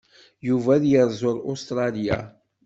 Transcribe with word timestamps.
Yuba 0.47 0.69
ad 0.75 0.83
yerzu 0.91 1.29
ar 1.31 1.37
Ustṛalya. 1.51 2.17